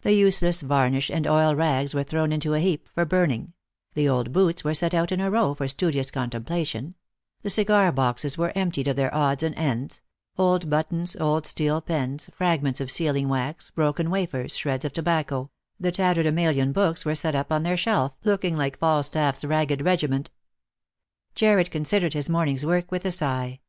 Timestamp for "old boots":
4.08-4.64